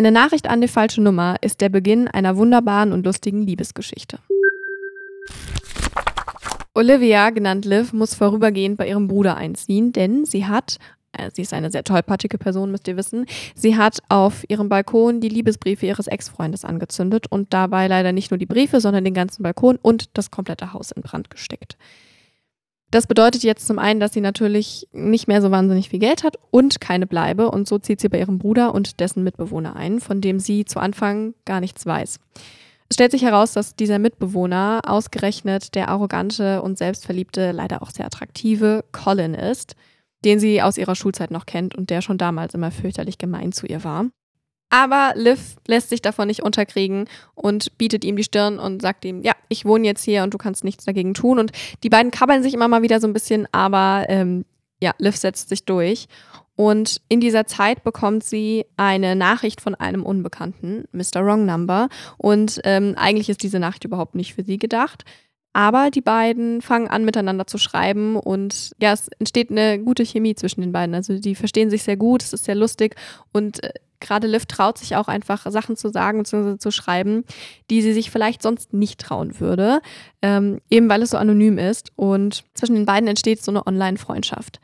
[0.00, 4.18] Eine Nachricht an die falsche Nummer ist der Beginn einer wunderbaren und lustigen Liebesgeschichte.
[6.72, 10.78] Olivia, genannt Liv, muss vorübergehend bei ihrem Bruder einziehen, denn sie hat,
[11.12, 15.20] äh, sie ist eine sehr tollpatschige Person, müsst ihr wissen, sie hat auf ihrem Balkon
[15.20, 19.42] die Liebesbriefe ihres Ex-Freundes angezündet und dabei leider nicht nur die Briefe, sondern den ganzen
[19.42, 21.76] Balkon und das komplette Haus in Brand gesteckt.
[22.90, 26.38] Das bedeutet jetzt zum einen, dass sie natürlich nicht mehr so wahnsinnig viel Geld hat
[26.50, 30.20] und keine Bleibe und so zieht sie bei ihrem Bruder und dessen Mitbewohner ein, von
[30.20, 32.18] dem sie zu Anfang gar nichts weiß.
[32.88, 38.06] Es stellt sich heraus, dass dieser Mitbewohner ausgerechnet der arrogante und selbstverliebte, leider auch sehr
[38.06, 39.76] attraktive Colin ist,
[40.24, 43.66] den sie aus ihrer Schulzeit noch kennt und der schon damals immer fürchterlich gemein zu
[43.66, 44.06] ihr war.
[44.70, 49.22] Aber Liv lässt sich davon nicht unterkriegen und bietet ihm die Stirn und sagt ihm,
[49.22, 51.38] ja, ich wohne jetzt hier und du kannst nichts dagegen tun.
[51.38, 51.50] Und
[51.82, 54.44] die beiden kabbeln sich immer mal wieder so ein bisschen, aber ähm,
[54.80, 56.06] ja, Liv setzt sich durch.
[56.54, 61.24] Und in dieser Zeit bekommt sie eine Nachricht von einem Unbekannten, Mr.
[61.24, 61.88] Wrong Number.
[62.16, 65.04] Und ähm, eigentlich ist diese Nachricht überhaupt nicht für sie gedacht.
[65.52, 70.36] Aber die beiden fangen an, miteinander zu schreiben und ja, es entsteht eine gute Chemie
[70.36, 70.94] zwischen den beiden.
[70.94, 72.94] Also die verstehen sich sehr gut, es ist sehr lustig
[73.32, 76.58] und äh, gerade Liv traut sich auch einfach Sachen zu sagen bzw.
[76.58, 77.24] zu schreiben,
[77.70, 79.80] die sie sich vielleicht sonst nicht trauen würde,
[80.22, 81.92] ähm, eben weil es so anonym ist.
[81.96, 84.60] Und zwischen den beiden entsteht so eine Online-Freundschaft.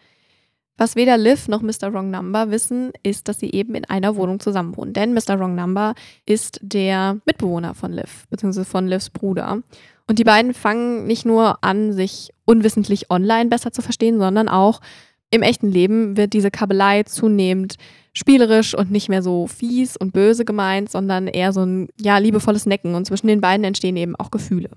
[0.79, 1.93] Was weder Liv noch Mr.
[1.93, 4.93] Wrong Number wissen, ist, dass sie eben in einer Wohnung zusammenwohnen.
[4.93, 5.39] Denn Mr.
[5.39, 5.95] Wrong Number
[6.27, 9.63] ist der Mitbewohner von Liv, beziehungsweise von Livs Bruder.
[10.07, 14.81] Und die beiden fangen nicht nur an, sich unwissentlich online besser zu verstehen, sondern auch
[15.31, 17.77] im echten Leben wird diese Kabelei zunehmend
[18.13, 22.67] spielerisch und nicht mehr so fies und böse gemeint, sondern eher so ein ja, liebevolles
[22.67, 22.95] Necken.
[22.95, 24.71] Und zwischen den beiden entstehen eben auch Gefühle.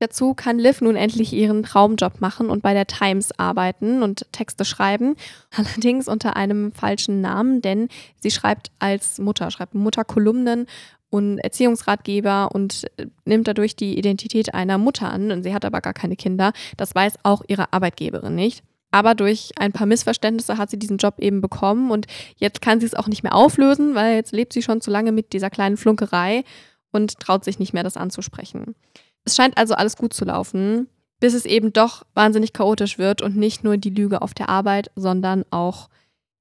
[0.00, 4.64] Dazu kann Liv nun endlich ihren Traumjob machen und bei der Times arbeiten und Texte
[4.64, 5.14] schreiben.
[5.56, 7.88] Allerdings unter einem falschen Namen, denn
[8.20, 10.66] sie schreibt als Mutter, schreibt Mutterkolumnen
[11.08, 12.86] und Erziehungsratgeber und
[13.26, 15.30] nimmt dadurch die Identität einer Mutter an.
[15.30, 16.52] Und sie hat aber gar keine Kinder.
[16.76, 18.64] Das weiß auch ihre Arbeitgeberin nicht.
[18.92, 22.86] Aber durch ein paar Missverständnisse hat sie diesen Job eben bekommen und jetzt kann sie
[22.86, 25.78] es auch nicht mehr auflösen, weil jetzt lebt sie schon zu lange mit dieser kleinen
[25.78, 26.44] Flunkerei
[26.92, 28.76] und traut sich nicht mehr, das anzusprechen.
[29.24, 30.88] Es scheint also alles gut zu laufen,
[31.20, 34.90] bis es eben doch wahnsinnig chaotisch wird und nicht nur die Lüge auf der Arbeit,
[34.94, 35.88] sondern auch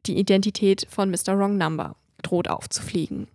[0.06, 1.38] die Identität von Mr.
[1.38, 3.28] Wrong Number droht aufzufliegen.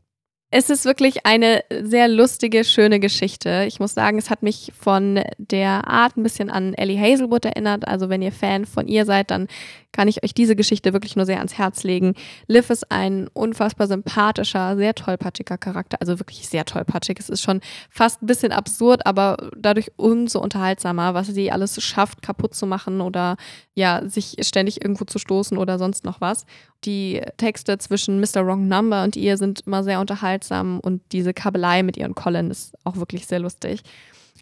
[0.51, 3.65] Es ist wirklich eine sehr lustige, schöne Geschichte.
[3.67, 7.89] Ich muss sagen, es hat mich von der Art ein bisschen an Ellie Hazelwood erinnert.
[7.89, 9.49] Also wenn ihr Fan von ihr seid, dann
[9.97, 12.15] kann ich euch diese Geschichte wirklich nur sehr ans Herz legen.
[12.49, 15.97] Liv ist ein unfassbar sympathischer, sehr tollpatschiger Charakter.
[16.01, 17.19] Also wirklich sehr tollpatschig.
[17.19, 22.21] Es ist schon fast ein bisschen absurd, aber dadurch umso unterhaltsamer, was sie alles schafft,
[22.21, 23.39] kaputt zu machen oder
[23.75, 26.45] ja, sich ständig irgendwo zu stoßen oder sonst noch was.
[26.85, 28.47] Die Texte zwischen Mr.
[28.47, 32.51] Wrong Number und ihr sind immer sehr unterhaltsam und diese Kabelei mit ihr und Colin
[32.51, 33.81] ist auch wirklich sehr lustig.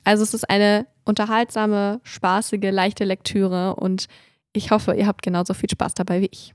[0.02, 4.08] Also es ist eine unterhaltsame, spaßige, leichte Lektüre und
[4.54, 6.54] ich hoffe, ihr habt genauso viel Spaß dabei wie ich.